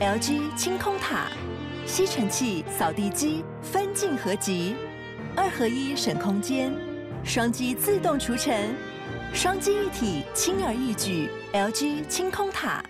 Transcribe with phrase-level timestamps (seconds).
[0.00, 1.26] LG 清空塔，
[1.84, 4.74] 吸尘器、扫地机分镜合集，
[5.36, 6.72] 二合一省空间，
[7.22, 8.74] 双击自动除尘，
[9.34, 11.28] 双击一体轻而易举。
[11.52, 12.82] LG 清空塔。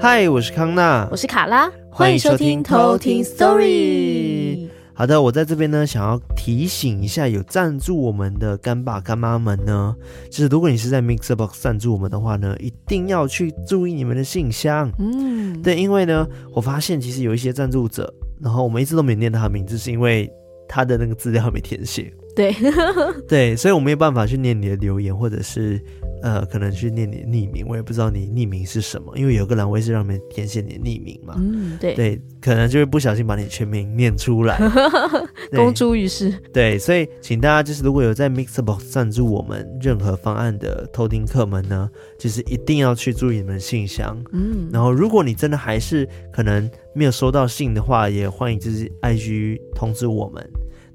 [0.00, 4.73] 嗨，我是康娜，我是卡拉，欢迎收听偷听 Story。
[4.96, 9.94] 好的，我在这边呢，想要提醒一下有赞助我们的干爸干妈们呢，
[10.30, 14.88] 就是如果你是在 MixerBox 赞助我们的话呢，一定要去注意你们的信箱。
[15.00, 20.30] 嗯，对，因为呢，我发现其实有一些赞助者，然后我们一直都没念他的名字，是因为
[20.68, 22.12] 他的那个资料没填写。
[22.34, 22.54] 对，
[23.28, 25.80] 对，所以我没有办法去念你的留言，或者是。
[26.22, 31.34] 呃，可能去念你的匿名，我也不知道你匿名是什么，因为有个栏位是让你们填写你的匿名嘛。
[31.36, 34.58] 嗯，对对，可能就会不小心把你全名念出来，
[35.52, 36.32] 公诸于世。
[36.50, 44.18] 对，所以请大家就是如果有在 Mixerbox 赞助我们任何方案的偷听客们呢，就是一定要去注意你们的信箱。
[44.32, 50.42] 嗯，然后如果你真的还是可能没有收到信的话，也欢迎就是 IG 通知我们。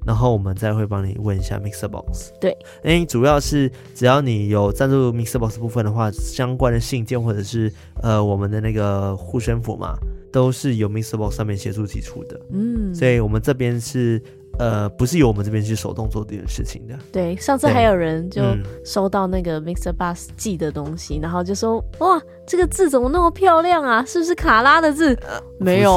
[0.06, 2.30] 然后我们再会帮你问一下 MixerBox。
[2.40, 9.96] 对，因为主要是只要你有赞助 MixerBox 部分的话，相关的信件或者是呃我们的那个护身符嘛，
[10.32, 12.40] 都是由 MixerBox 上面协助提出的。
[12.50, 14.22] 嗯，所以我们这边是。
[14.60, 16.94] 呃，不是由我们这边去手动做这件事情的。
[17.10, 18.42] 对，上次还有人就
[18.84, 24.04] 收到那个 MixerBox 寄的东西，嗯，然后就说：“哇，这个字怎么那么漂亮啊？
[24.04, 25.96] 是不是卡拉的字？”呃、没有，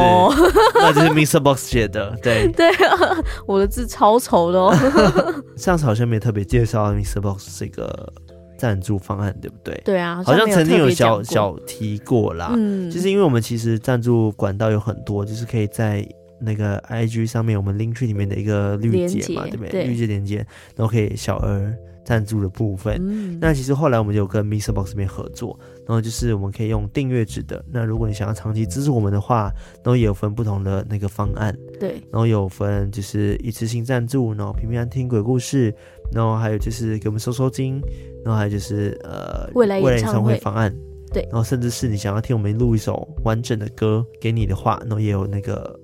[0.75, 2.17] 那就是 MixerBox 写的。
[2.23, 4.73] 对 对啊，我的字超丑的哦。
[5.57, 8.13] 上次好像没特别介绍 MixerBox 这个
[8.57, 9.81] 赞助方案，对不对？
[9.83, 12.53] 对啊，好像曾经有小小提过啦。
[12.55, 16.07] 嗯，就是因为我们其实赞助管道有很多，就是可以在。
[16.43, 19.85] 那个 I G 上面，我们 Linktree 里面的一个绿结嘛，对不对？
[19.85, 20.37] 绿结连接，
[20.75, 21.73] 然后可以小额
[22.05, 22.97] 赞助的部分。
[22.99, 27.63] 嗯，那其实后来我们就跟 MixerBox 这边合作，然后就是我们可以用订阅制的。
[27.71, 31.57] 那如果你想要长期支持我们的话，然后也有分不同的那个方案。
[31.79, 35.73] 对，然后有分就是一次性赞助，然后平平安听鬼故事，
[36.11, 37.81] 然后还有就是给我们收收金，
[38.25, 40.75] 然后还有就是呃未来演唱会方案。
[41.13, 45.79] 对，然后甚至是你想要听我们录一首完整的歌给你的话，然后也有那个。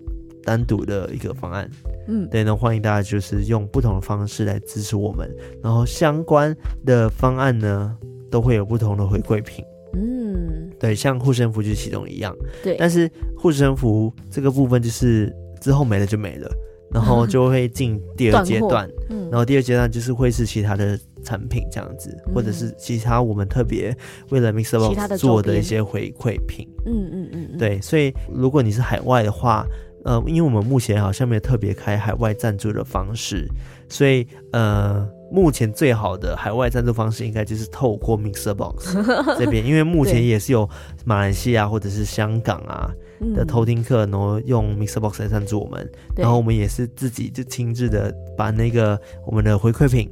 [0.49, 1.69] 单独的一个方案，
[2.07, 5.29] 嗯，对，那欢迎大家就是用不同的方式来支持我们，
[5.61, 6.55] 然后相关
[6.87, 7.95] 的方案呢
[8.31, 16.49] 都会有不同的回馈品，嗯，对，像护身符就是其中一样，对，但是护身符这个部分就是之后没了就没了，
[16.91, 23.95] 然后就会进第二阶段，嗯，然后第二阶段就是会是其他的产品这样子，嗯，或者是其他我们特别
[24.31, 29.63] 为了 MixerBox 做的一些回馈品，嗯嗯嗯，对，所以如果你是海外的话。
[30.09, 33.47] 呃，因为我们目前好像没有特别开海外赞助的方式，
[33.87, 40.67] 所以呃，目前最好的海外赞助方式应该就是透过 MixerBox 这边，因为目前也是有
[41.05, 42.89] 马来西亚或者是香港啊
[43.35, 50.09] 的偷听客，然后用 MixerBox 来赞助我们，然后我们也是自己就亲自的把那个我们的回馈品。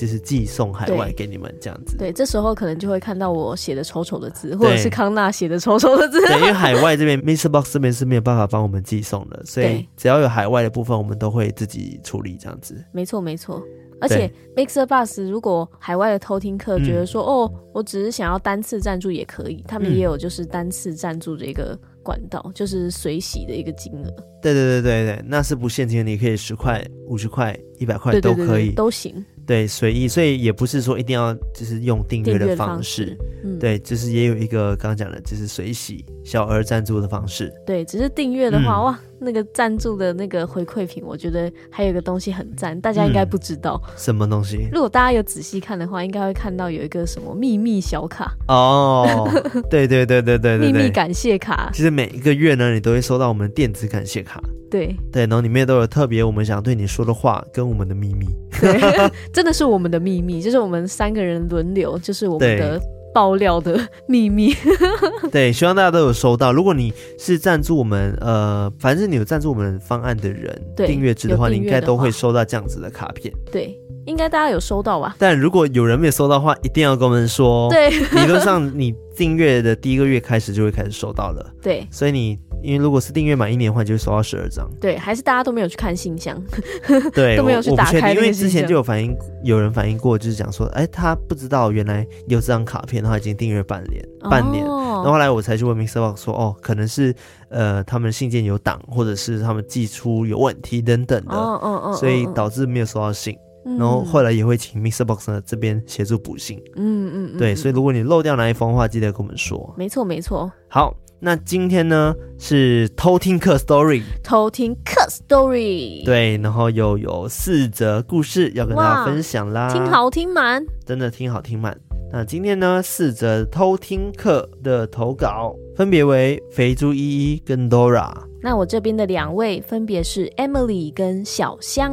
[0.00, 6.18] 就是寄送海外给你们这样子，对，这时候可能就会看到我写的丑丑的字，或者是康纳写的丑丑的字。
[6.22, 12.82] 对，因为海外这边 MixerBox 这边是没有办法帮我们寄送的，所以只要有海外的部分，我们都会自己处理这样子。
[12.92, 13.62] 没错，没错。
[14.00, 24.10] 而且 MixerBox 如果海外的偷听客觉得说，嗯、哦，我只是想要单次赞助也可以，他们也有就是单次赞助的一个管道，嗯、就是随喜的一个金额。
[24.40, 29.22] 对对对对对，那是不限金额，你可以十块、五十块、一百块都可以，对对对对都行。
[29.50, 37.52] 对，随意，所以也不是说一定要就是用订阅的方式，方式，嗯，对，就是也有一个刚刚讲的，就是随喜小额赞助的方式。
[37.66, 44.68] 对，只是订阅的话，嗯、哇，那个赞助的那个回馈品，我觉得还有一个东西很赞，大家应该不知道、嗯、什么东西。
[44.72, 49.28] 如果大家有仔细看的话，应该会看到有一个什么秘密小卡哦，
[49.68, 51.70] 对对对对对对，秘密感谢卡。
[51.72, 54.40] 其实每一个月呢，你都会收到我们的电子感谢卡。
[54.70, 58.26] 对对，然后里面都有特别我们想对你说的话，跟我们的秘密。
[58.60, 58.80] 对，
[59.34, 62.80] 真的是我们的秘密，就是我们三个人轮流，就是我们的
[63.12, 64.54] 爆料的秘密。
[65.30, 66.52] 对，希望大家都有收到。
[66.52, 73.32] 如果你是赞助我们，呃，反正你有赞助我们方案的人，订阅制的话，你应该都会收到这样子的卡片。
[73.50, 75.16] 对，应该大家有收到吧？
[75.18, 77.68] 但如果有人没有收到的话，一定要跟我们说。
[77.70, 81.50] 对，理论上你订阅的第一个月开始就会开始收到了。
[81.62, 82.38] 对，所以你。
[82.62, 84.68] 因为如果是订阅满一年的话，就会收到十二张。
[84.80, 86.40] 对，还是大家都没有去看信箱，
[87.14, 88.12] 对，都没有去打开。
[88.12, 94.64] 因为之前就有反映，有人反映过，就是讲说，哎，他不知道原来有这张卡片，然后已经订阅半年，半年。
[94.64, 97.14] 然后后来我才去问 MixerBox 说，哦，可能是
[97.48, 103.36] 呃他们信件有挡，或者是他们寄出有问题等等的，哦哦哦，所以导致没有收到信。
[103.66, 106.58] 嗯、然后后来也会请 MixerBox 呢这边协助补信。
[106.76, 109.74] 嗯嗯，对，所以如果你漏掉哪一封的话，记得跟我们说。
[109.76, 110.50] 没错没错。
[110.68, 116.02] 好，那今天呢是偷听客 Story，偷听客 Story。
[116.02, 121.78] 对，然后又有四则故事要跟大家分享啦，听好听满，真的听好听满。
[122.10, 128.12] 那今天呢，四则偷听客的投稿分别为肥猪依依跟 Dora。
[128.42, 131.92] 那我这边的两位分别是 Emily 跟小香。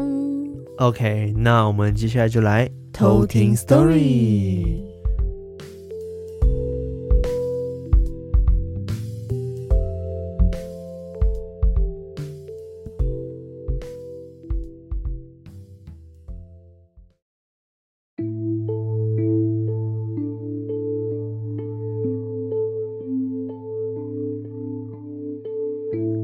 [0.78, 4.87] OK，那我们接下来就来偷听 Story。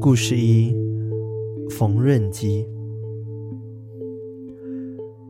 [0.04, 0.76] 故事一：
[1.70, 2.68] 缝纫机。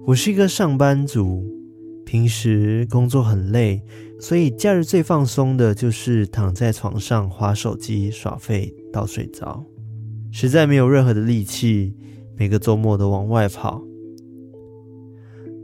[0.05, 1.47] 我是一个上班族，
[2.05, 3.81] 平时工作很累，
[4.19, 9.65] 所以假日最放松的就是躺在床上滑手机耍废到睡着，
[10.32, 11.94] 实在没有任何的力气，
[12.37, 13.81] 每个周末都往外跑。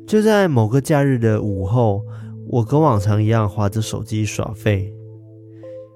[0.07, 2.05] 就在某个假日的午后，
[2.47, 4.95] 我跟往常一样滑着手机耍废，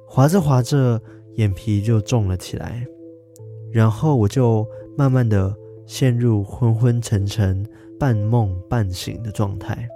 [0.05, 1.01] 滑着滑着，
[1.37, 2.85] 眼皮就重了起来。
[3.75, 4.65] 然后我就
[4.97, 5.53] 慢慢的
[5.85, 7.67] 陷入昏昏沉沉、
[7.99, 9.89] 半梦半醒的状态。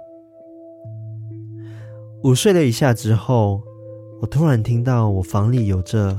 [2.25, 3.63] 午睡了一下之后，
[4.19, 6.17] 我突然听到我房里有着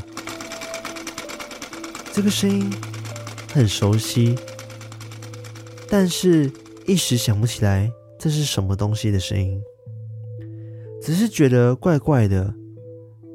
[2.15, 2.73] 这个声音，
[3.53, 4.35] 很熟悉，
[5.87, 6.51] 但是
[6.87, 9.63] 一时想不起来这是什么东西的声音，
[11.03, 12.55] 只是觉得怪怪的。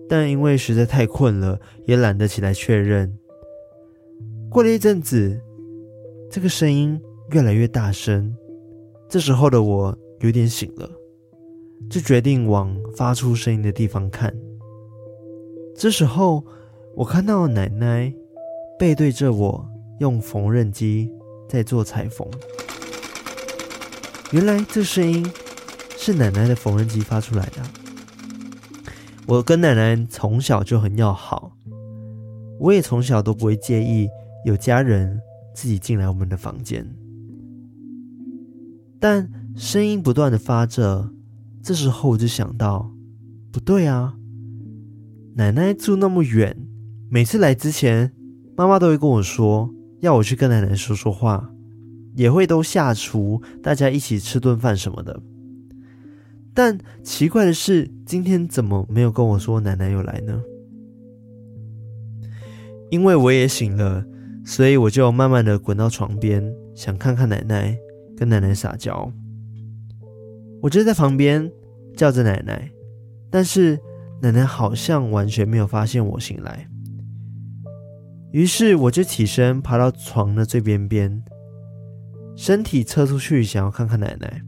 [0.09, 3.15] 但因为实在太困了，也懒得起来确认。
[4.55, 5.37] 过了一阵子，
[6.31, 6.97] 这个声音
[7.31, 8.33] 越来越大声。
[9.09, 10.89] 这时候的我有点醒了，
[11.89, 14.33] 就决定往发出声音的地方看。
[15.75, 16.41] 这时候，
[16.95, 18.13] 我看到奶奶
[18.79, 19.69] 背对着我，
[19.99, 21.11] 用缝纫机
[21.49, 22.25] 在做裁缝。
[24.31, 25.29] 原来这声音
[25.97, 27.61] 是奶奶的缝纫机发出来的。
[29.25, 31.51] 我跟奶奶从小就很要好，
[32.57, 34.07] 我也从小都不会介意。
[34.45, 35.19] 有家人
[35.55, 36.87] 自己进来我们的房间，
[38.99, 41.09] 但声音不断的发着。
[41.63, 42.93] 这时候我就想到，
[43.51, 44.13] 不对啊，
[45.33, 46.55] 奶奶住那么远，
[47.09, 48.13] 每次来之前，
[48.55, 51.51] 妈妈都会跟我说，要我去跟奶奶说说话，
[52.13, 55.19] 也会都下厨，大家一起吃顿饭什么的。
[56.53, 60.39] 但奇怪的是，今天怎么没有跟我说奶奶有来呢？
[62.91, 64.05] 因为我也醒了。
[64.45, 67.75] 所以我就慢慢的滚到床边，想看看奶奶，
[68.15, 69.11] 跟奶奶撒娇。
[70.61, 71.51] 我就在旁边
[71.97, 72.69] 叫着奶奶，
[73.31, 73.79] 但是
[74.21, 76.67] 奶奶好像完全没有发现我醒来。
[78.31, 81.23] 于是我就起身爬到床的最边边，
[82.35, 84.41] 身体侧出去想要看看奶奶。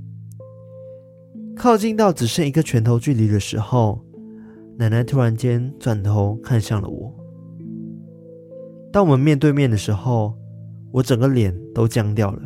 [1.55, 4.05] 靠近到只剩一个拳头距离的时候，
[4.77, 7.16] 奶奶突然间转头看向了我。
[8.97, 10.33] 当我们面对面的时候，
[10.91, 12.41] 我整个脸都僵掉了，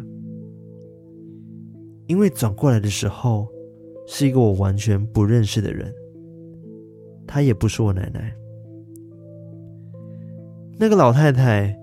[2.07, 3.47] 因为转过来的时候
[4.05, 5.95] 是一个我完全不认识的人，
[7.25, 8.35] 她也不是我奶奶。
[10.77, 11.73] 那个老太太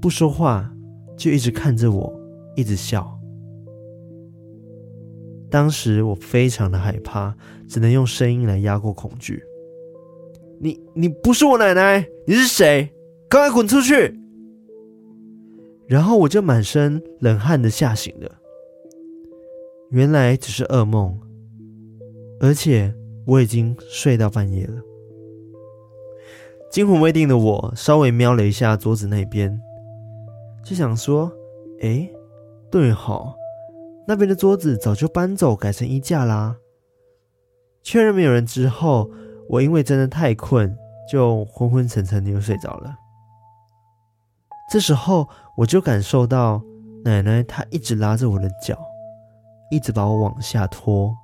[0.00, 0.72] 不说话，
[1.16, 2.14] 就一直看着我，
[2.54, 3.18] 一直笑。
[5.50, 7.34] 当时我非常的害怕，
[7.66, 9.42] 只能用声音来压过恐惧。
[10.60, 12.88] 你你不是我奶奶，你是谁？
[13.28, 14.21] 赶快滚出去！
[15.92, 18.32] 然后我就满身冷汗的吓醒了。
[19.90, 21.20] 原来只是噩梦，
[22.40, 22.94] 而且
[23.26, 24.80] 我已经睡到半夜了。
[26.70, 29.60] 惊魂未定的我稍微瞄了一下桌子那边，
[30.64, 31.30] 就想说
[31.82, 32.10] ：“哎，
[32.70, 33.36] 对好，
[34.08, 36.56] 那边的桌子早就搬走，改成衣架啦。”
[37.84, 39.10] 确认没有人之后，
[39.46, 40.74] 我因为真的太困，
[41.06, 42.96] 就昏昏沉沉的又睡着了。
[44.70, 46.62] 这时候，我就感受到
[47.04, 48.78] 奶奶她一直拉着我的脚，
[49.70, 51.14] 一直把我往下拖。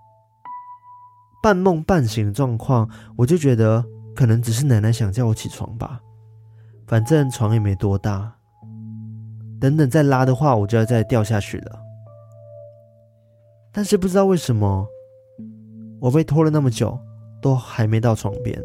[1.43, 6.01] 半梦半醒的状况，我就觉得可能只是奶奶想叫我起床吧。
[6.87, 8.35] 反正床也没多大，
[9.61, 11.79] 等等再拉的话，我就要再掉下去了。
[13.71, 14.87] 但是不知道为什么，
[16.01, 16.99] 我被拖了那么久，
[17.41, 18.61] 都还没到床边。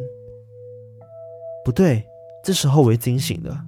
[1.64, 2.04] 不对，
[2.42, 3.64] 这时候我惊醒了。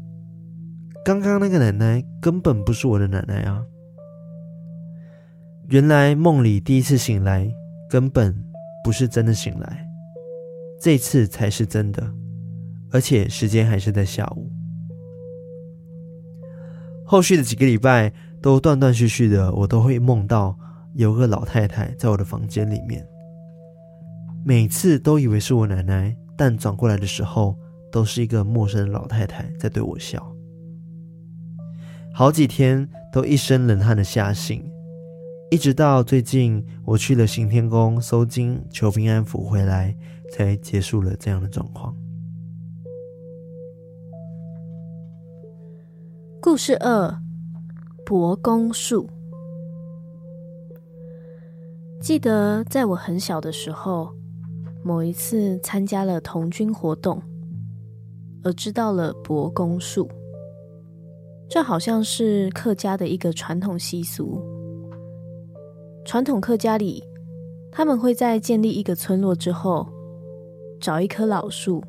[1.06, 3.64] 刚刚那个奶奶根本不是我的奶奶啊！
[5.68, 7.48] 原来梦里第一次醒来
[7.88, 8.34] 根本
[8.82, 9.88] 不是真的醒来，
[10.82, 12.12] 这次才是真的，
[12.90, 14.50] 而且时间还是在下午。
[17.04, 20.58] 后续的几个礼拜都断断续续的，我都会梦到
[20.94, 23.06] 有个老太太在我的房间里面，
[24.44, 27.56] 每次都以为是我奶奶，但转过来的时候
[27.92, 30.35] 都是一个陌生的老太太在对我笑。
[32.18, 34.64] 好几天都一身冷汗的吓醒，
[35.50, 39.94] 一直到最近我去了行天宫收金求平安符回来，
[40.32, 41.94] 才结束了这样的状况。
[46.40, 47.20] 故事二：
[48.06, 49.10] 伯公树。
[52.00, 54.14] 记得在我很小的时候，
[54.82, 57.20] 某一次参加了童军活动，
[58.42, 60.08] 而知道了伯公树。
[61.48, 64.42] 这好像是客家的一个传统习俗。
[66.04, 67.02] 传统客家里，
[67.72, 69.86] 他们会在建立一个村落之后，
[70.80, 71.82] 找一棵老树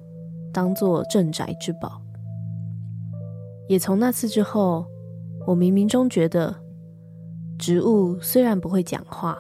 [0.54, 2.02] 当做镇宅之宝。
[3.68, 4.86] 也从那次之后，
[5.46, 6.56] 我冥冥中觉得，
[7.60, 9.38] 植物虽然不会讲话，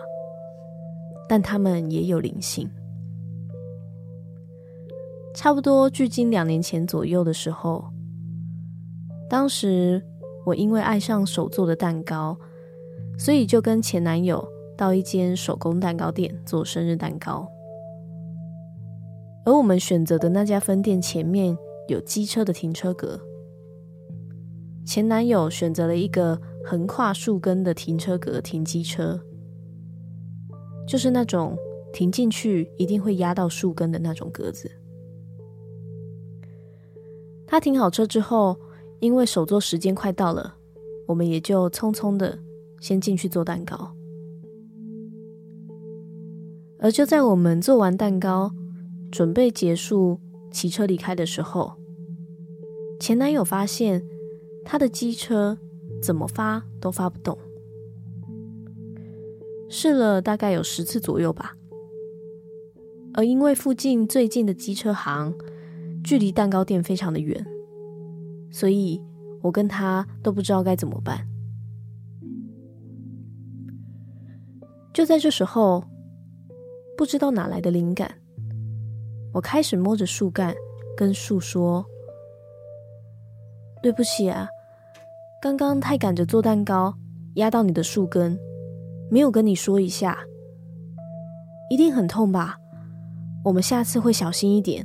[1.30, 2.70] 但它们也有灵性。
[5.34, 7.86] 差不多距今两年前左右的时候，
[9.30, 10.02] 当时
[10.46, 12.38] 我因为爱上手做的蛋糕，
[13.18, 17.48] 所以就跟前男友到一间手工蛋糕店做生日蛋糕。
[19.46, 21.58] 而我们选择的那家分店前面
[21.88, 23.20] 有机车的停车格。
[24.86, 29.20] 前男友选择了一个横跨树根的停车格停机车，
[30.88, 31.58] 就是那种
[31.92, 34.72] 停进去一定会压到树根的那种格子。
[37.46, 38.58] 他停好车之后，
[39.00, 40.56] 因为手作时间快到了，
[41.08, 42.39] 我们也就匆匆的
[42.80, 43.96] 先进去做蛋糕。
[46.80, 48.51] 而就在我们做完蛋糕，
[49.12, 50.20] 准备结束
[50.51, 51.74] 骑车离开的时候，
[53.00, 54.04] 前男友发现。
[54.70, 55.58] 他的机车
[56.01, 57.38] 怎么发都发不动，
[59.70, 61.56] 试了大概有十次左右吧。
[63.13, 65.34] 而因为附近最近的机车行
[66.04, 67.48] 距离蛋糕店非常的远，
[68.51, 69.01] 所以
[69.42, 71.27] 我跟他都不知道该怎么办。
[74.94, 75.84] 就在这时候，
[76.98, 78.12] 不知道哪来的灵感，
[79.32, 80.56] 我开始摸着树干
[80.96, 81.86] 跟树说
[83.84, 84.48] ：“对不起啊。”
[85.39, 86.92] 刚刚太赶着做蛋糕，
[87.36, 88.36] 压到你的树根，
[89.12, 90.18] 没有跟你说一下，
[91.70, 92.58] 一定很痛吧？
[93.46, 94.84] 我们下次会小心一点，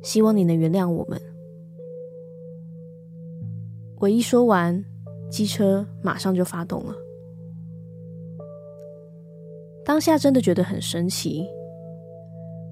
[0.00, 1.20] 希望你能原谅我们。
[4.04, 4.84] 我一说完，
[5.30, 6.94] 机车马上就发动了。
[9.82, 11.42] 当下真的觉得很神奇，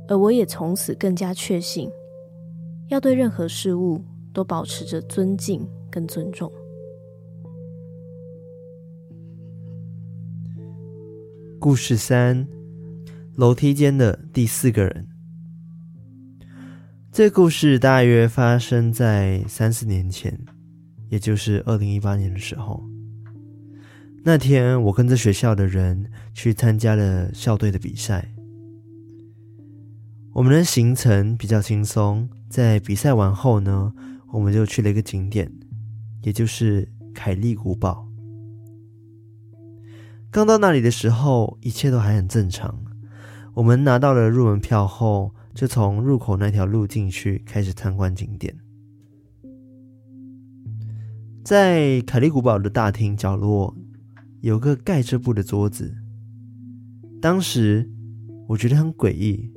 [0.08, 1.90] 而我也从此更加确信，
[2.90, 6.52] 要对任何事物都保持着尊敬跟尊重。
[11.58, 12.46] 故事三：
[13.36, 15.08] 楼梯间的第四个人。
[17.10, 20.38] 这故事大约发生在三四年前，
[21.12, 22.82] 也就是二零一八年的时候。
[24.24, 28.32] 那天，我跟着学校的人去参加了校队的比赛。
[30.32, 33.92] 我们的行程比较轻松，在比赛完后呢，
[34.32, 35.52] 我们就去了一个景点，
[36.22, 38.08] 也就是凯利古堡。
[40.30, 42.82] 刚到那里的时候，一切都还很正常。
[43.52, 48.56] 我们拿到了入门票后，就从入口那条路进去，开始参观景点。
[51.44, 53.76] 在凯利古堡的大厅角落，
[54.42, 55.92] 有个盖着布的桌子。
[57.20, 57.90] 当时
[58.46, 59.52] 我觉得很诡异，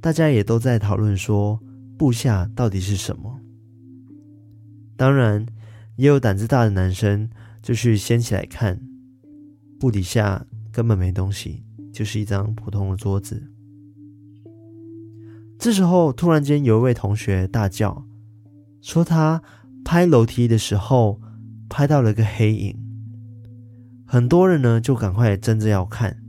[0.00, 1.60] 大家也都在讨论说
[1.96, 3.38] 布下到底是什么。
[4.96, 5.46] 当然，
[5.94, 7.30] 也有胆子大的男生
[7.62, 8.80] 就去掀起来看。
[9.78, 13.50] 布底下根本没东西，就是一张普通的桌子。
[15.60, 18.04] 这时候，突然间有一位同学大叫，
[18.80, 19.42] 说他
[19.84, 21.20] 拍楼梯的时候
[21.68, 22.76] 拍到了个黑影。
[24.06, 26.22] 很多人呢就赶快争着要看，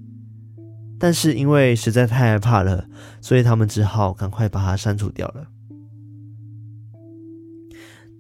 [1.00, 2.88] 但是因为实在太害怕了，
[3.22, 5.48] 所以他们只好赶快把它删除掉了。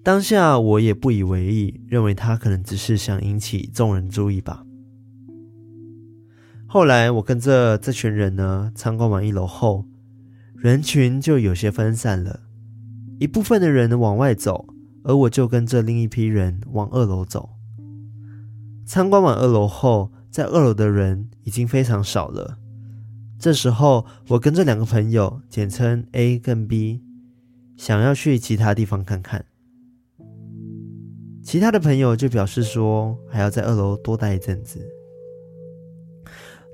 [0.03, 4.63] 当下我也不以为意，认为他可能只是想引起众人注意吧。
[6.67, 9.87] 后来我跟着这群人呢，参观完一楼后，
[10.55, 12.41] 人群就有些分散了，
[13.19, 14.67] 一部分的人往外走，
[15.05, 17.51] 而我就跟着另一批人往二楼走。
[18.85, 22.57] 参观完二楼后，在二楼的人已经非常少了。
[23.39, 27.03] 这时候，我跟这两个朋友，简称 A 跟 B，
[27.77, 29.45] 想要去其他地方看看。
[31.43, 34.79] 其他的朋友就表示说，还要在二楼多待一阵子。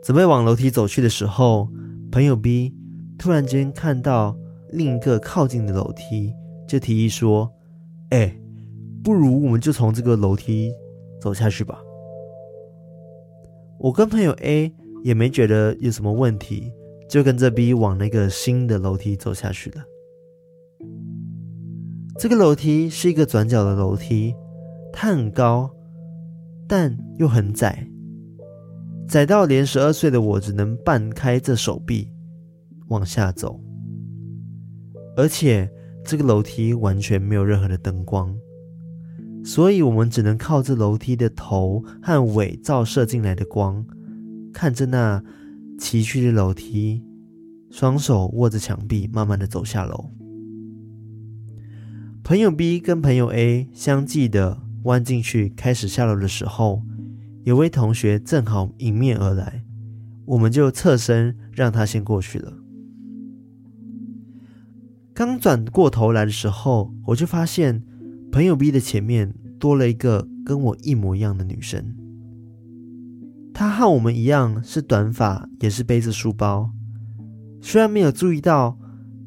[0.02, 1.70] 准备往楼梯走去的时候，
[2.12, 2.74] 朋友 B
[3.18, 4.38] 突然间看到
[4.70, 6.34] 另一个靠近的楼梯，
[6.68, 7.52] 就提议说
[8.12, 8.34] ：“哎，
[9.03, 10.72] 不如我们就从这个楼梯
[11.20, 11.82] 走下去吧。”
[13.77, 14.72] 我跟朋友 A。
[15.03, 16.72] 也没觉得有什么问题，
[17.10, 19.84] 就跟着 B 往那个新的楼梯走下去了。
[22.20, 24.36] 这个楼梯是一个转角的楼梯，
[24.94, 25.68] 它很高，
[26.68, 27.88] 但又很窄，
[29.08, 32.08] 窄到连十二岁的我只能半开着手臂
[32.89, 33.60] 往下走。
[35.18, 35.68] 而且
[36.12, 38.36] 这个楼梯完全没有任何的灯光，
[39.46, 43.86] 所以我们只能靠着楼梯的头和尾照射进来的光。
[44.51, 45.24] 看着那
[45.80, 47.01] 崎岖的楼梯，
[47.70, 50.12] 双手握着墙壁，慢慢的走下楼。
[52.25, 56.82] 朋友 B 跟朋友 A 相继的弯进去，开始下楼的时候，
[57.46, 59.63] 有位同学正好迎面而来，
[60.25, 62.61] 我们就侧身让他先过去了。
[65.13, 67.84] 刚转过头来的时候，我就发现
[68.32, 71.96] 朋友 B 的前面多了一个跟我一模一样的女生。
[73.53, 76.72] 她和我们一样是短发，也是背着书包。
[77.62, 78.80] 虽然没有注意到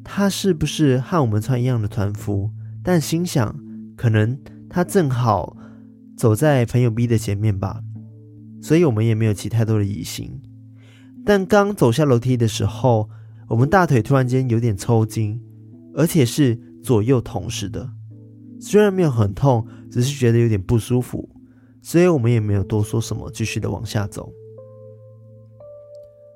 [0.03, 2.51] 她是不是和我们穿一样的团服，
[2.83, 3.55] 但心想
[3.95, 4.37] 可能
[4.67, 5.55] 她正好
[6.17, 7.81] 走在朋友 B 的前面吧，
[8.59, 10.41] 所以我们也没有起太多的疑心。
[11.23, 13.09] 但刚走下楼梯的时候，
[13.49, 15.39] 我们大腿突然间有点抽筋，
[15.95, 17.89] 而且是左右同时的。
[18.59, 21.29] 虽然没有很痛，只是觉得有点不舒服。
[21.81, 24.31] 所以我们也没有多说什么，继续的往下走。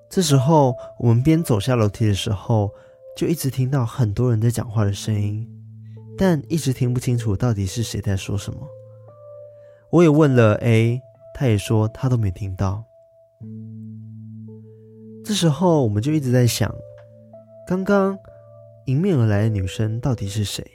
[0.10, 2.70] 这时候，我们边走下楼梯的时候，
[3.18, 5.48] 就一直听到很多人在讲话的声音，
[6.18, 8.60] 但一直听不清楚到底是谁在说什么。
[9.92, 11.02] 我也问了 A，
[11.34, 12.84] 他也说他都没听到。
[15.26, 16.72] 这时候，我们就一直在想，
[17.68, 18.18] 刚刚
[18.90, 20.66] 迎面而来的女生到底是谁？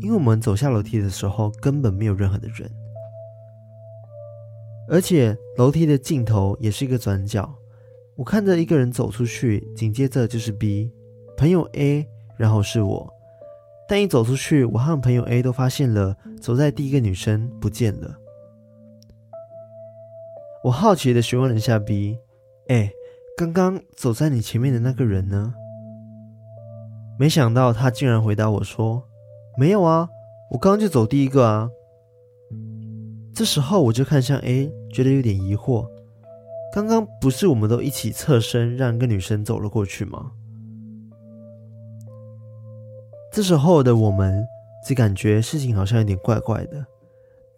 [0.00, 2.70] 因为我们走下楼梯的时候，根本没有任何的人。
[4.88, 7.54] 而且楼梯的尽头也是一个转角，
[8.16, 10.90] 我看着一个人走出去，紧接着就是 B
[11.36, 13.12] 朋友 A，然后是我。
[13.86, 18.16] 但一走出去，我和朋友 A 都发现了走在第一个女生不见了。
[20.62, 22.16] 我好奇的询问了一下 B：“
[22.68, 22.90] 哎，
[23.36, 25.52] 刚刚走在你前面的那个人呢？”
[27.18, 29.02] 没想到他竟然回答我说
[29.56, 30.08] ：“没有啊，
[30.50, 31.70] 我刚就走第一个啊。”
[33.34, 35.86] 这时候我就看向 A，觉得有点疑惑。
[36.72, 40.32] 刚刚不是我们都一起侧身让一个女生走了过去吗？
[43.32, 44.44] 这时候的我们
[44.86, 46.84] 只感觉事情好像有点怪怪的，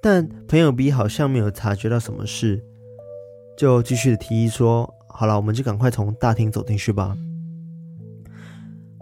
[0.03, 2.63] 但朋友 B 好像没有察觉到什么事，
[3.57, 7.17] 就继续的提议说：“好了，我们就赶快从大厅走进去吧。”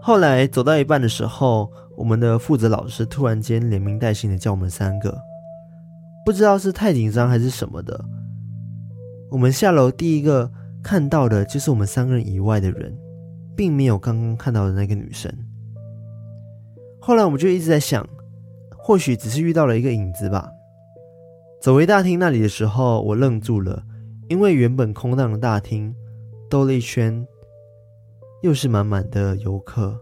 [0.07, 5.17] 后来走到一半的时候，我们的负责老师突然间连名带姓的叫我们三个。
[6.23, 8.05] 不知道是太紧张还是什么的，
[9.31, 10.51] 我们下楼第一个
[10.83, 12.95] 看到的就是我们三个人以外的人，
[13.55, 15.35] 并没有刚刚看到的那个女生。
[17.01, 18.07] 后来我们就一直在想，
[18.77, 20.47] 或许只是遇到了一个影子吧。
[21.59, 23.81] 走回大厅那里的时候，我愣住了，
[24.29, 25.91] 因为原本空荡的大厅
[26.47, 27.25] 兜了一圈，
[28.41, 29.99] 又是满满的游客。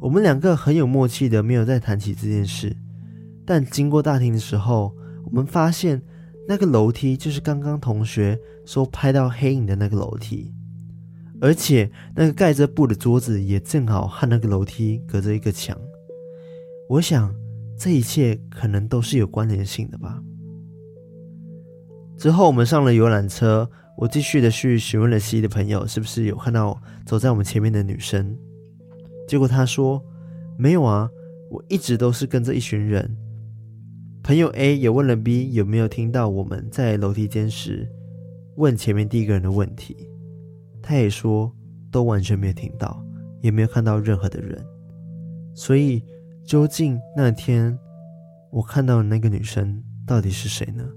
[0.00, 2.76] 我们两个很有默契的没有再谈起这件事，
[3.46, 4.94] 但经过大厅的时候。
[5.24, 6.02] 我们发现
[6.46, 10.52] 那个楼梯就是刚刚同学说拍到黑影的那个楼梯，
[11.40, 15.78] 而且那个盖着布的桌子也正好和那个楼梯隔着一个墙。
[16.90, 17.34] 我想
[17.78, 20.20] 这一切可能都是有关联性的吧。
[22.18, 28.36] 之后我们上了游览车，我继续的去询问了 C 的朋友是不是有看到走在我们前面的女生，
[29.28, 30.02] 结果他说
[30.56, 31.08] 没有啊，
[31.50, 33.16] 我一直都是跟着一群人。
[34.22, 37.88] 朋友 A 也问了 B 有没有听到我们在楼梯间时
[38.56, 40.08] 问前面第一个人的问题，
[40.80, 41.52] 他也说
[41.90, 43.04] 都完全没有听到，
[43.40, 44.64] 也没有看到任何的人。
[45.54, 46.02] 所以
[46.44, 47.78] 究竟那天
[48.50, 50.88] 我看到的那个女生到底是谁呢？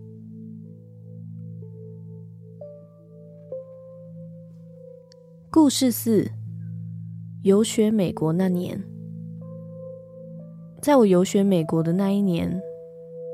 [5.56, 6.30] 故事四：
[7.44, 8.84] 游学美国那年，
[10.82, 12.62] 在我游学美国的那一年。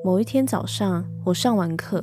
[0.06, 2.00] 某一天早上，我上完课，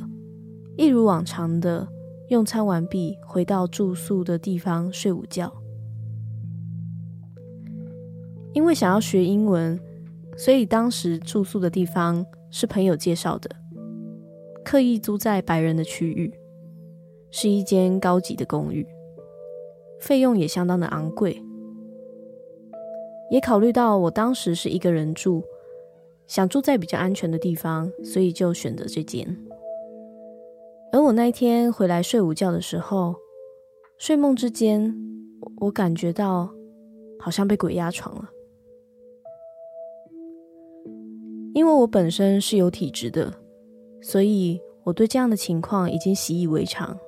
[0.77, 1.87] 一如往常的
[2.31, 5.53] 用餐完毕，回到住宿的地方睡午觉。
[8.53, 9.79] 因为想要学英文，
[10.37, 13.49] 所以当时住宿的地方是朋友介绍的，
[14.65, 16.35] 刻意租在白人的区域，
[17.31, 18.85] 是一间高级的公寓，
[20.01, 21.43] 费用也相当的昂贵。
[23.31, 25.43] 也考虑到我当时是一个人住，
[26.27, 29.37] 想住在比较安全的地方，所以就选择这间。
[30.93, 33.15] 而我那一天回来睡午觉的时候，
[33.99, 34.95] 睡梦之间，
[35.61, 36.49] 我感觉到
[37.19, 38.31] 好像被鬼压床了。
[41.55, 43.35] 因为我本身是有体质的，
[44.01, 46.99] 所以我对这样的情况已经习以为常，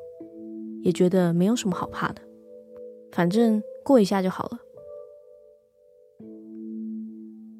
[0.82, 2.20] 也觉得没有什么好怕的，
[3.12, 4.58] 反正过一下就好了。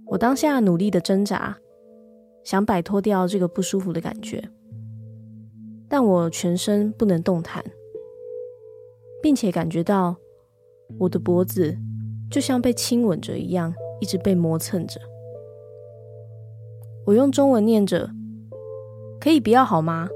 [0.06, 1.58] 我当下努力的挣扎，
[2.42, 4.50] 想摆脱掉这个不舒服的感觉，
[5.88, 7.64] 但我全身不能动弹，
[9.22, 10.16] 并且感觉到
[10.98, 11.76] 我的脖子
[12.30, 15.00] 就像被亲吻着一样，一直被磨蹭着。
[17.06, 18.10] 我用中文念着
[19.20, 20.08] ：“可以不要好吗？”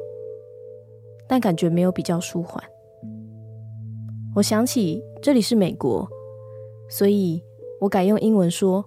[1.27, 2.63] 但感觉没有比较舒缓。
[4.35, 6.07] 我想起这里是美国，
[6.87, 7.43] 所以
[7.81, 8.85] 我改用英文说。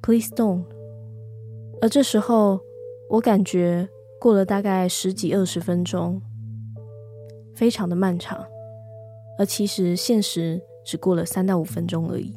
[0.00, 0.62] Please don't。
[1.80, 2.60] 而这时候，
[3.10, 3.88] 我感觉
[4.20, 6.22] 过了大概十几二十分钟，
[7.52, 8.46] 非常的漫长，
[9.40, 12.32] 而其实现实只过了三到五分钟而已。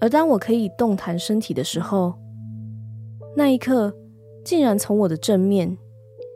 [0.00, 2.14] 而当我可以动弹身体的时候，
[3.36, 3.94] 那一刻，
[4.44, 5.78] 竟然从我的正面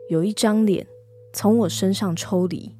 [0.07, 0.87] 有一张脸
[1.33, 2.75] 从我身上抽离，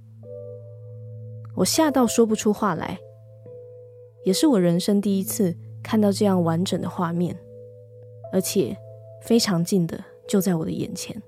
[1.56, 3.00] 我吓到说不出话来。
[4.24, 7.38] 也是我人生第一次看到这样完整的画面，
[8.34, 8.76] 而且
[9.24, 11.22] 非常近的就在我的眼前。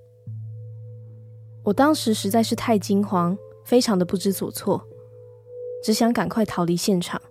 [1.64, 4.84] 我当时实在是太惊慌，非常的不知所措，
[5.84, 7.22] 只想赶快逃离现场。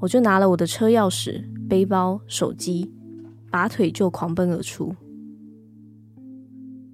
[0.00, 2.92] 我就拿了我的车钥匙、背包、手机，
[3.50, 4.94] 拔腿就狂奔而出。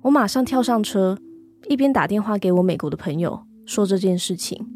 [0.02, 1.16] 我马上跳上车，
[1.68, 4.66] 一边打电话给我美国的朋友，说这件事情。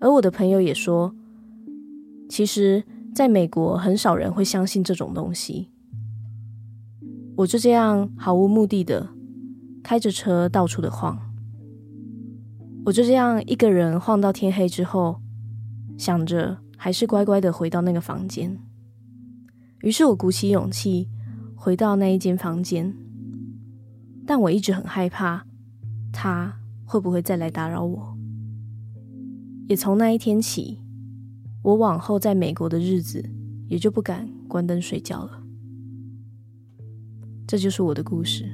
[0.00, 1.14] 而我的朋友也说，
[2.28, 5.70] 其实在美国很少人会相信这种东西。
[7.36, 9.08] 我就这样毫无目的的
[9.82, 11.18] 开着车到处的晃，
[12.84, 15.20] 我就这样一个人晃到天黑之后，
[15.96, 18.58] 想着还是乖乖的回到那个房间。
[19.82, 21.08] 于是我鼓起勇气
[21.54, 22.94] 回到那一间房间，
[24.28, 25.46] 但我一直很害怕
[26.12, 28.14] 他会不会再来打扰我。
[29.68, 30.82] 也从那一天起，
[31.62, 33.26] 我往后在美国的日子
[33.68, 35.42] 也就不敢关灯睡觉了。
[37.46, 38.44] 这就是我的故事。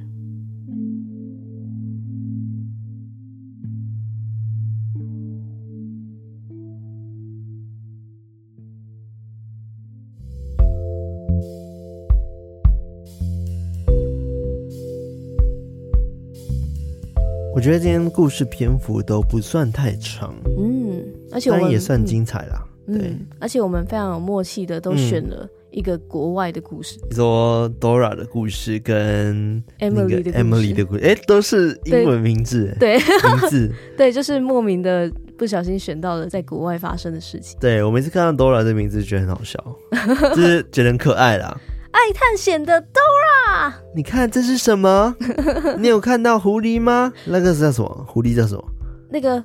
[17.65, 20.35] 觉得今天故事篇幅都不算太长。
[20.59, 21.03] 嗯。
[21.31, 37.57] 而且我们也算精彩啦，嗯，对，而且我们非常有默契的都选了一个国外的故事，你说 Dora 的故事跟 Emily 的 Emily 的故事，哎，都是英文名字，对，名字， 对，就是莫名的不小心选到了在国外发生的事情。
[37.59, 39.59] 对，我每次看到 Dora 的名字，觉得很好笑，
[40.35, 41.59] 就是觉得很可爱啦。
[41.91, 43.14] 爱探险的 Dora，
[43.95, 45.15] 你看这是什么？
[45.79, 47.11] 你有看到狐狸吗？
[47.25, 48.05] 那个是叫什么？
[48.07, 48.63] 狐狸叫什么？
[49.09, 49.43] 那个。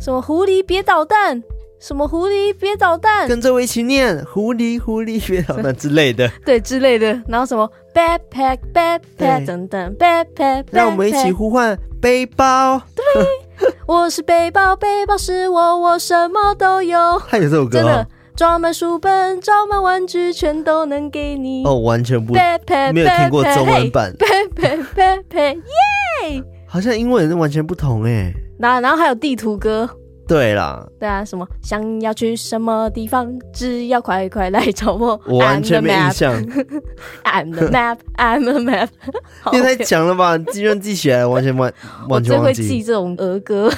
[0.00, 1.42] 什么狐狸别捣蛋？
[1.78, 3.28] 什么狐狸别捣蛋？
[3.28, 7.06] 跟着我一起念“狐狸狐狸别捣蛋”之类的， 对之类的。
[7.28, 12.80] 然后什么 backpack backpack 等等 backpack，让我们一起呼唤背包。
[12.94, 17.18] 对， 我是背包，背包是我，我什么都有。
[17.18, 18.06] 还有这首歌，真的
[18.40, 21.62] 装满书本，装满玩具，全都能给你。
[21.62, 22.32] 哦，完全不，
[22.94, 24.10] 没有听过中文版。
[24.16, 26.42] backpack backpack 耶！
[26.66, 28.32] 好像英文是完全不同哎。
[28.58, 29.86] 然后，然后还有地图歌，
[30.30, 35.20] 对啦，对啊，什么想要去什么地方，只要快快来找我。
[35.26, 36.32] 我完全没印象。
[37.26, 38.88] I'm the map, I'm the map。
[39.52, 41.72] 你太强了吧，居然记起来，完全完
[42.08, 42.48] 完全忘记。
[42.48, 43.68] 我最会记这种儿歌。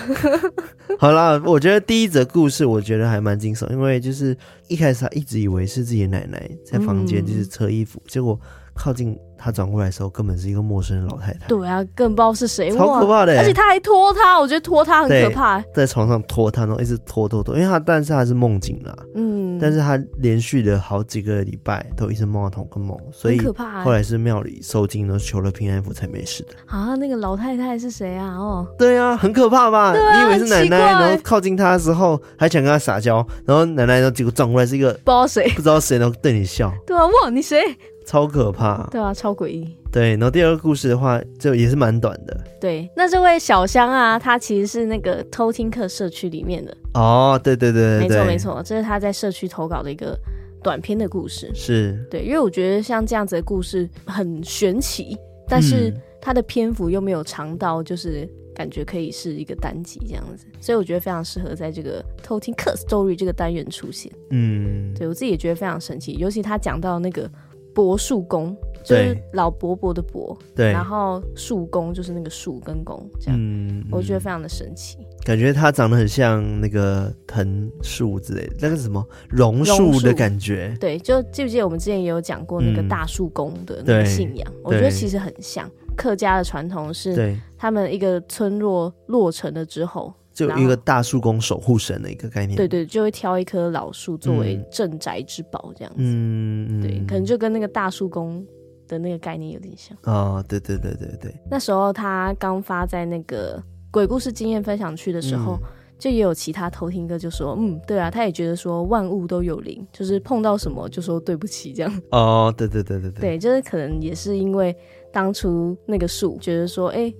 [0.98, 4.36] 好啦，我觉得第一则故事我觉得还蛮惊悚，因为就是
[4.72, 8.38] 一开始他一直以为是自己的奶奶在房间就是扯衣服，嗯、结果。
[8.74, 11.46] 靠近他转过来的时候，根本是一个陌生的老太太。
[11.46, 13.38] 对啊，更不知道是谁，超可怕的。
[13.38, 15.62] 而且他还拖他，我觉得拖他很可怕。
[15.74, 18.96] 在床上拖他，然后一直拖拖拖，因为他但是他是梦境啦。
[19.14, 23.38] 嗯，但是他连续的好几个礼拜都一直梦到同个梦，所以
[23.84, 26.54] 后来是庙里受惊然后，求了平安符才没事的。
[26.66, 28.34] 啊，那个老太太是谁啊？
[28.38, 29.92] 哦，对啊，很可怕吧？
[29.92, 36.72] 啊、你以为是奶奶，然后靠近他的时候还想跟他撒娇，然后奶奶呢结果转过来是一个不知道谁，不知道谁，能对你笑。
[36.86, 37.60] 对啊，哇，你谁？
[38.04, 38.88] 超可怕。
[38.90, 39.76] 对啊，超诡异。
[39.92, 42.36] 对，然后第二个故事的话，就也是蛮短的。
[42.60, 46.76] 对，那这位小香啊，她其实是那个偷听课社区里面的。
[46.94, 50.18] 哦，对对对对，没错没错，这是她在社区投稿的一个
[50.62, 51.50] 短篇的故事。
[51.54, 64.10] 是，对，因为我觉得像这样子的故事很玄奇，但是它的篇幅又没有长到，就是感觉可以是一个单集这样子，所以我觉得非常适合在这个偷听客 story 这个单元出现。
[64.30, 67.30] 嗯，对我自己也觉得非常神奇，尤其他讲到那个
[67.74, 68.56] 柏树公。
[68.84, 79.06] 就是老伯伯的伯，对，然后树公就是那个树跟公这样，嗯，我觉得非常的神奇，感觉他长得很像那个藤树之类的，那个是什么？
[79.28, 90.12] 榕树的感觉，对，就记不记得我们之前也有讲过那个大树公的那个信仰，我觉得其实很像客家的传统是，对，他们一个村落落成了之后。
[90.34, 98.42] 就一个大树公守护神的一个概念，对对，就会挑一棵老树作为镇宅之宝这样子，嗯，对，可能就跟那个大树公
[98.88, 99.94] 的那个概念有点像。
[100.04, 101.34] 哦，对对对对对。
[101.50, 112.02] 那时候他刚发在那个鬼故事经验分享区的时候，嗯、就也有其他偷听哥就说，嗯，对啊，他也觉得说万物都有灵，就是碰到什么就说对不起这样。
[112.10, 114.74] 哦，对对对对对，对，就是可能也是因为
[115.12, 117.12] 当初那个树觉得说，哎。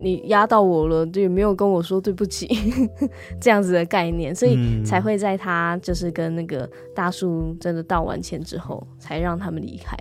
[0.00, 2.46] 你压到我了，就没有跟我说对不起，
[3.40, 9.96] 这样子的概念，所以才会在他就是跟那个大树真的道完歉之后，才让他们离开。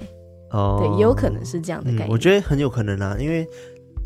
[0.52, 2.10] 哦，对，也有可能是这样的概念。
[2.10, 3.48] 嗯，我觉得很有可能啊，因为。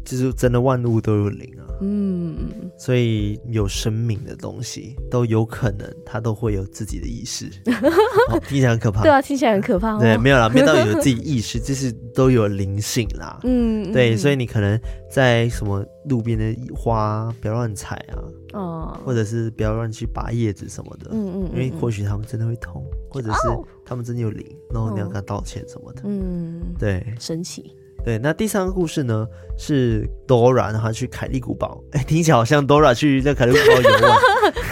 [0.08, 2.38] 就是真的万物都有灵啊，嗯，
[2.78, 7.48] 所以有生命的东西都有可能，它都会有自己的意识，
[8.32, 9.02] 哦、听起来很可怕。
[9.02, 10.00] 对啊，听起来很可怕。
[10.00, 13.38] 对，没有啦，没到有自己意识，就是都有灵性啦。
[13.44, 14.80] 嗯，对，所以你可能
[15.12, 18.16] 在什么路边的花不要乱采啊，
[18.54, 23.40] 哦，或者是不要乱去拔叶子什么的，嗯，嗯嗯，因为或许他们真的会痛，或者是
[23.86, 27.74] 他们真的有灵，然后你要跟他道歉什么的，嗯，对，神奇。
[28.08, 31.84] 对，那第三个故事呢是 Dora，然后去凯利古堡。
[31.92, 34.18] 哎，听起来好像 Dora 去在凯利古堡游玩。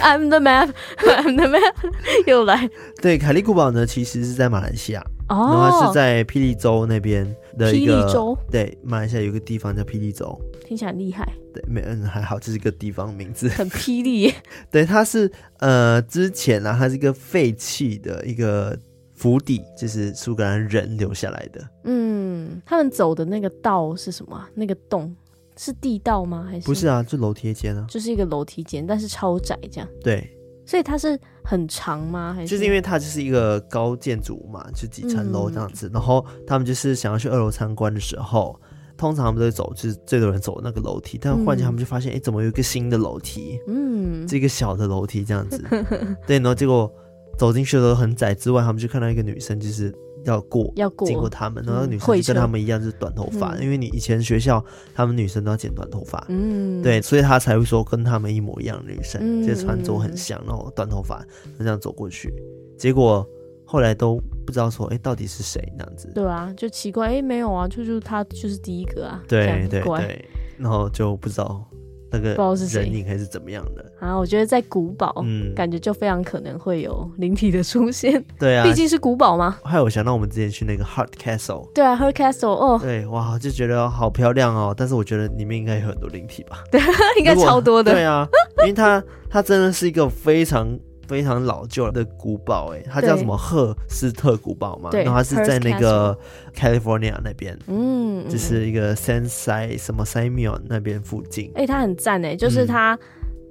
[0.00, 1.74] I'm the map，I'm the map，
[2.26, 2.66] 又来。
[3.02, 7.26] 对，凯利古堡呢其实是在马来西亚，哦，然后是在霹雳州那边
[7.58, 8.00] 的一个。
[8.00, 8.38] 霹雳州。
[8.50, 11.30] 对，马来西亚有个地方叫霹雳州，听起来很厉害。
[11.52, 13.48] 对，没嗯还好，这是一个地方名字。
[13.48, 14.32] 很霹雳。
[14.70, 18.74] 对，它是呃之前啊，它是一个废弃的一个。
[19.16, 21.66] 府邸就是苏格兰人留下来的。
[21.84, 24.46] 嗯，他们走的那个道是什么？
[24.54, 25.14] 那个洞
[25.56, 26.46] 是地道吗？
[26.48, 27.02] 还是不是啊？
[27.02, 29.88] 就楼梯间啊，就是一个楼梯间，但是超窄这样。
[30.02, 30.30] 对，
[30.66, 32.34] 所以它是很长吗？
[32.34, 35.88] 还是就是因为它就是一个高建筑物嘛，就几层楼这样子。
[35.88, 38.60] 嗯、然后他们就是想要去二楼参观的时候，
[38.98, 41.18] 通常他们都会走，就是最多人走的那个楼梯。
[41.18, 43.58] 但忽然间他们就发现，哎、嗯欸，怎么有一个新的楼梯？
[43.66, 45.64] 嗯，这个小的楼梯这样子。
[46.26, 46.92] 对，然后结果。
[47.38, 49.94] 走进去的时候很窄，之外他们就看到一个女生，就是
[50.24, 51.06] 要过，要过。
[51.06, 61.20] 经过他们，然后女生就跟他们一样，就是短头发，嗯、因为你以前学校他们女生都要剪短头发，嗯，对，所以他才会说跟他们一模一样的女生，嗯、就是穿着很像，然后短头发，
[61.58, 62.32] 就这样走过去，
[62.78, 63.26] 结果
[63.64, 66.10] 后来都不知道说，哎、欸，到底是谁那样子？
[66.14, 70.24] 对啊，就奇怪，哎、欸，没有啊，就就是他就是第一个啊，对对对，
[70.56, 71.64] 然后就不知道。
[72.10, 74.16] 那个不知道是人影还是怎么样的啊？
[74.16, 78.24] 我觉得在古堡，嗯，感觉就非常可能会有灵体的出现。
[78.38, 79.58] 对啊，毕竟是古堡嘛。
[79.64, 84.74] 还有我想到我们之前去那个 Hurt Castle，对啊，Hurt Castle 哦，对，哇，就觉得好漂亮哦。
[84.76, 86.64] 但是我觉得里面应该有很多灵体吧？
[86.70, 86.80] 对，
[87.18, 87.92] 应该超多的。
[87.92, 88.26] 对啊，
[88.60, 90.78] 因为它它真的是一个非常。
[91.08, 94.90] 非常老旧的古堡，哎，它叫什么赫斯特古堡嘛？
[94.90, 96.16] 对，然后它是在那个
[96.54, 101.50] California 那边，嗯，就是一个 San Si 什么 Simeon 那边附近。
[101.54, 102.98] 哎，它很赞哎，就是它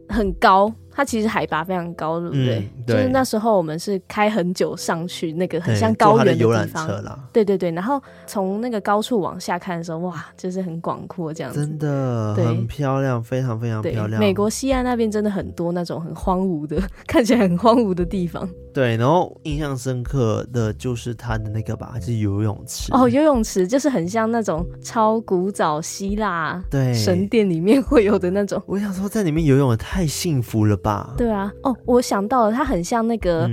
[0.10, 0.72] 很高。
[0.96, 2.60] 它其实海拔非常高，对不对？
[2.60, 6.88] 嗯、对，就是那时候我们是开很久上去，那个很像高原的地方。
[7.34, 11.66] 对对对，然后从那个高处往下看的时候，哇，就是很广阔这样子。
[11.68, 14.20] 真的，很漂亮，非常非常漂亮。
[14.20, 18.48] 美国西岸那边真的很多那种很荒芜的， 看起来很荒芜的地方。
[18.74, 22.94] 对，然后印象深刻的就是它的那个吧，就是游泳池。
[22.94, 28.62] 哦，游泳池就是很像那种超古早希腊对神殿里面会有的那种。
[28.66, 30.85] 我想说，在里面游泳也太幸福了吧？
[31.18, 33.50] 对啊，哦，我想到了，它很像那个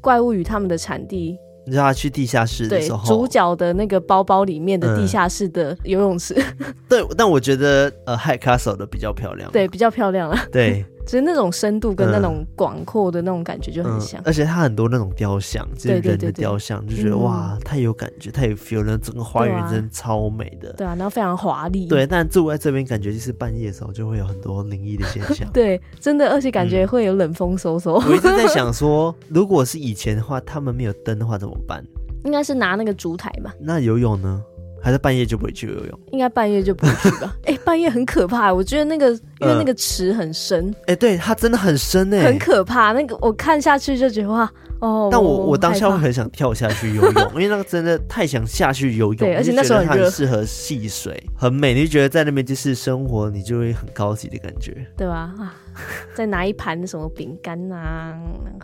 [0.00, 1.36] 怪物与他们的产地。
[1.64, 6.32] 你知道他去地下室的时候，主角的那个包包里面的地下室的游泳池。
[6.88, 9.50] 对，但我觉得呃，High Castle 的比较漂亮。
[9.50, 10.46] 对，比较漂亮啊。
[10.52, 10.86] 对。
[11.06, 14.20] 只是那种深度跟那种广阔的那种感觉就很像。
[14.20, 20.72] 嗯、而且它很多那种雕像，就是人的雕像，就觉得、嗯、哇，太有感觉，太有 feel 了，整个花园真的超美的。
[20.72, 21.86] 对啊，然后非常华丽。
[21.86, 25.48] 对，但住在这边感觉就是半夜的时候就会有很多灵异的现象。
[25.54, 27.92] 对，真的，而且感觉会有冷风嗖嗖。
[28.08, 31.84] 我一直在 想说，如果是以前的话，他们没有灯的话怎么办？
[32.24, 33.54] 应该是拿那个烛台吧。
[33.60, 34.42] 那游泳呢？
[34.86, 36.00] 还是半夜就不会去游泳？
[36.12, 37.34] 应该半夜就不会去吧。
[37.42, 38.54] 哎、欸，半夜很可怕。
[38.54, 40.70] 我觉得那个，因为那个池很深。
[40.70, 42.92] 哎、呃欸，对，它真的很深哎，很可怕。
[42.92, 45.08] 那个我看下去就觉得哇，哦。
[45.10, 49.16] 但我我，我当下会很想跳下去游泳， 因为那个真的太想下去游泳。
[49.16, 51.74] 对，而且那时候很适合戏水，很美。
[51.74, 55.34] 你就觉得在那边就是生活，你就会很高级的感觉，对吧？
[55.36, 55.52] 啊。
[56.14, 58.18] 再拿一盘什么饼干啊？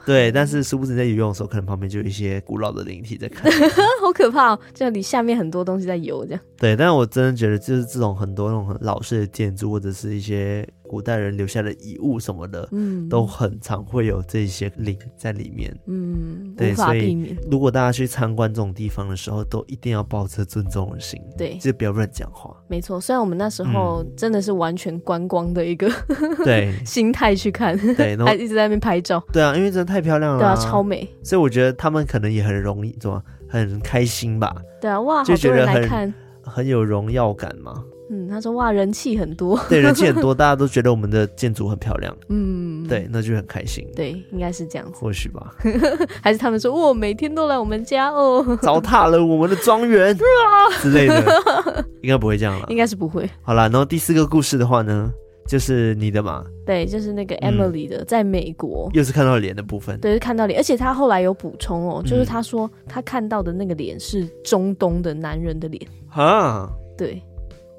[0.07, 3.51] 对，但是殊不知在游泳的时候，可能旁边就有一些古老的灵体在看，
[4.01, 4.61] 好可怕哦！
[4.75, 6.40] 就你下面很多东西在游，这样。
[6.57, 10.68] 对，但是我真的觉得，就是这种很多那种很老式的建筑，或者是一些。
[10.92, 16.74] 古代人留下的遗物什么的，嗯，都很常会有这些灵在里面，嗯，对。
[16.74, 22.55] 所以如果大家去参观这种地方的时候，都一定要抱着尊重的心，对，就不要乱讲话。
[22.68, 29.18] 没错，虽然我们那时候真的是完全观光的一个、嗯、对心态去看，对， 还一直在那边拍照。
[29.33, 31.09] 对啊，因为真的太漂亮了、啊，对啊，超美。
[31.22, 34.55] 所以我觉得他们可能也很容易，怎么很开心吧？
[34.78, 37.83] 对啊，哇，就觉得很很有荣耀感嘛。
[38.14, 45.55] 嗯，他说哇，人气很多，对，人气很多，大家都觉得我们的建筑很漂亮， 嗯，对，那就很开心，对，应该是这样子，或许吧，
[46.22, 50.14] 还是他们说，我每天都来我们家哦，糟蹋了我们的庄园
[50.83, 53.27] 之类的，应该不会这样了，应该是不会。
[53.40, 55.11] 好了，然后第四个故事的话呢，
[55.48, 67.22] 就是你的嘛，对，就是那个 Emily 的，嗯、在美国，又是看到脸的部分，对，是看到脸，而且他后来有补充哦，就是他说他看到的那个脸是中东的男人的脸，啊，对。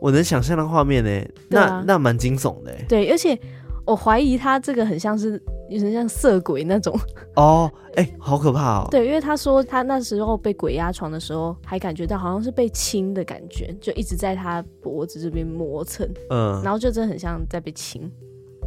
[0.04, 2.86] 我能想象的画面呢、欸，那那蛮惊悚的、欸。
[2.90, 3.40] 对，而且
[3.86, 6.94] 我怀疑他这个很像是有点像色鬼那种。
[7.38, 8.88] 哦，哎、欸，好可怕哦。
[8.92, 16.06] 对，因为他说他那时候被鬼压床的时候，还感觉到好像是被亲的感觉，就一直在他脖子这边磨蹭。
[16.32, 18.12] 嗯，然后就真的很像在被亲，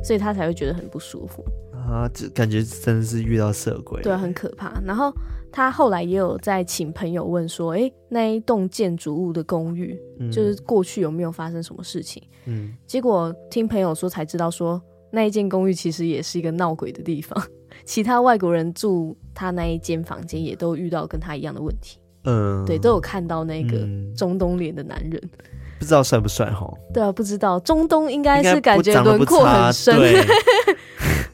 [0.02, 1.44] 所以他才会觉得很不舒服。
[1.74, 4.00] 啊，这感觉真的是遇到色鬼。
[4.00, 4.80] 对，很可怕。
[4.86, 5.12] 然后。
[5.50, 14.80] 他后来也有在请朋友问说：“哎、欸，那一栋建筑物的公寓，嗯、就是过去有没有发生什么事情？”嗯，结果听朋友说才知道说，
[15.10, 17.42] 那一间公寓其实也是一个闹鬼的地方。
[17.84, 21.98] 其他外国人住他那一间房间，也都遇到跟他一样的问题。
[22.24, 25.30] 嗯，对，都有看到那个中东脸的男人，嗯、
[25.78, 26.70] 不知道帅不帅哈？
[26.92, 29.96] 对啊，不知道中东应该是感觉轮廓很深。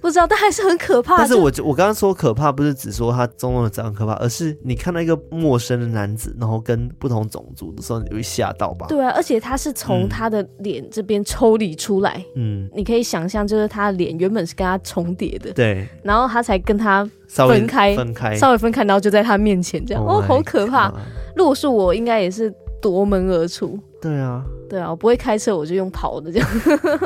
[0.03, 1.17] 不知道，但还是很可怕。
[1.17, 8.87] 但是我我刚刚说可怕，不是只说他中东的长可怕，而是你看到一个陌生的男子，然后跟不同种族的时候，你会吓到吧？
[8.89, 20.93] 对啊，而且他是从他的脸这边抽离出来，嗯，你可以想象，就是他的脸原本是跟他重叠的，对，然后他才跟他分开，分开，稍微分开，然后就在他面前这样，oh、哦，好可怕！
[21.37, 23.79] 如果是我，应该也是夺门而出。
[24.01, 26.49] 对啊，对啊，我不会开车，我就用跑的这样，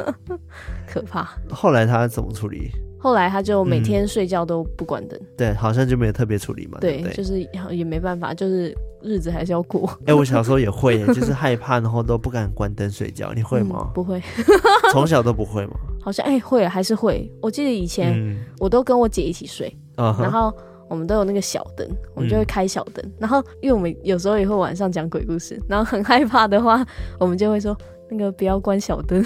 [0.90, 1.28] 可怕。
[1.50, 2.70] 后来他怎么处理？
[2.98, 6.78] 后来他就每天睡觉都不关灯，嗯，对，好像就没有特别处理嘛。
[6.80, 7.40] 对，对对就是
[7.74, 9.88] 也没办法，就是日子还是要过。
[10.00, 13.32] 哎、欸，我小时候也会， 就是害怕，然后都不敢关灯睡觉。
[13.34, 13.88] 你会吗？
[13.88, 14.20] 嗯、不会，
[14.92, 15.76] 从小都不会吗？
[16.00, 17.30] 好像哎、欸、会还是会。
[17.40, 20.52] 我记得以前我都跟我姐一起睡，嗯、然后
[20.88, 23.04] 我们都有那个小灯，我们就会开小灯。
[23.04, 26.84] 嗯、然后因为我们有时候也会晚上讲鬼故事，然后很害怕的话，
[27.20, 27.76] 我们就会说。
[28.10, 29.24] 那个不要关小灯，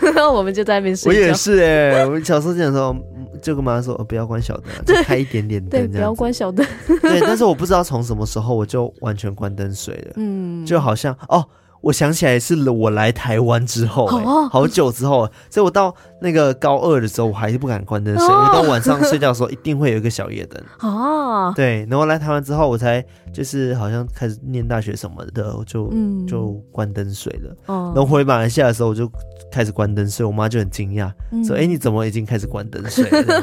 [0.00, 1.20] 然 后 我们就在那边睡觉。
[1.20, 2.96] 我也是哎、欸， 我小时候经常说，
[3.42, 6.66] 就跟妈妈说，哦，不要关小灯，就开一点点灯，对，不要关小灯。
[7.00, 11.44] 对，但是我不知道从什么时候我就完全关灯睡了，嗯，就好像哦。
[11.82, 14.52] 我想起来是我来台湾之后、欸，oh.
[14.52, 18.26] 好久之后，所以我到那个高二的时候，我还是不敢关灯睡。
[18.26, 18.48] Oh.
[18.48, 20.62] 我到晚上睡觉的时候，一定会有一个小夜灯。
[20.80, 21.56] 哦，oh.
[21.56, 27.56] 对，然后来台湾之后，我才就是好像开始念大学什么的，我就、嗯、就关灯睡了。
[27.66, 27.86] 哦，oh.
[27.88, 29.10] 然后回马来西亚的时候，我就
[29.50, 33.42] 开始关灯睡，我妈就很惊讶，嗯、说：“哎、欸，你怎么已经开始关灯睡了？”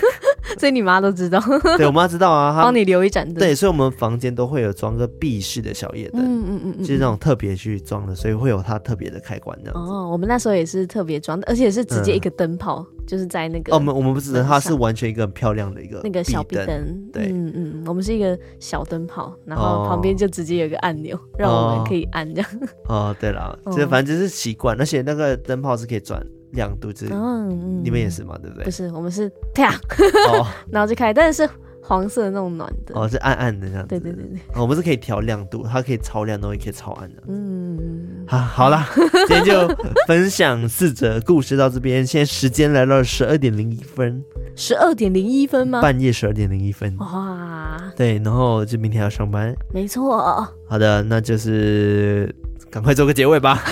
[0.58, 1.40] 所以你妈都知道，
[1.76, 3.34] 对我妈知道啊，帮你留一盏灯。
[3.34, 9.70] 对，所以我们房间都会有装个闭式的小夜灯，嗯嗯嗯，就是那种特别去装的，所以会有它特别的开关的。
[9.74, 13.72] 哦，我们那时候也是特别装的，而且是直接一个灯泡，嗯、就是在那个。
[13.72, 17.10] 哦，我们我们不是，它是完全一个很漂亮的一个那个小壁灯。
[17.12, 22.50] 对，嗯嗯，我们是一个小灯泡，然后旁边就直接有一个按钮，哦、让我们可以按这样。
[22.88, 26.24] 哦，对了， 这反正就是习惯，而且那个灯泡是可以转。
[26.52, 28.36] 亮度子，嗯，你们也是嘛？
[28.42, 28.64] 对不对？
[28.64, 29.72] 不是，我们是啪，
[30.68, 31.50] 然后就开，但是是
[31.82, 33.88] 黄色的那种暖的，哦，是暗暗的这样子。
[33.88, 37.22] 对对对对，我们是可以调亮度，它可以超亮，然后也可以超暗的。
[37.28, 38.86] 嗯，好，好啦，
[39.26, 39.76] 今天就
[40.06, 42.06] 分享四则故事到这边。
[42.06, 44.22] 现在时间来到了十二点零一分，
[44.54, 45.80] 十二点零一分吗？
[45.80, 46.96] 半夜十二点零一分。
[46.98, 49.54] 哇，对，然后就明天要上班。
[49.72, 50.46] 没错。
[50.68, 52.34] 好的，那就是。
[52.70, 53.64] 赶快做个结尾吧，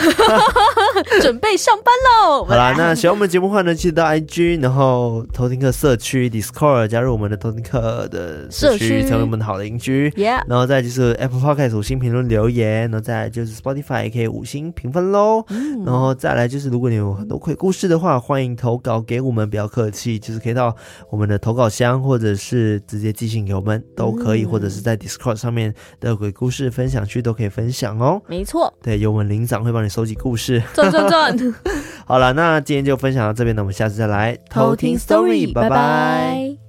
[1.22, 2.44] 准备上班喽！
[2.44, 10.10] 好啦，那喜欢我们节目的话呢，记得到 IG，然后偷听客社区 Discord 加入我们的偷听客的社区，成为我们的好邻居。
[10.10, 10.42] Yeah.
[10.48, 15.44] 然后再就是 Apple Podcast 五星评论留言，然后再就是 Spotify 也可以五星评分喽。
[15.48, 15.84] 嗯。
[15.84, 20.74] 然后再来就是，如果你有很多鬼故事的话，欢迎投稿给我们，不要客气，就是可以到
[21.10, 28.20] 我们的投稿箱，或者是直接寄信给我们都可以，嗯、或者是在 Discord 上面的鬼故事分享区都可以分享哦。
[28.26, 28.72] 没错。
[28.82, 31.54] 对，有我们灵长会帮你收集故事， 转转转。
[32.06, 35.68] 好了，那今天就分享到这边，那我们下次再来偷听 story，拜拜。
[35.68, 36.67] 拜拜。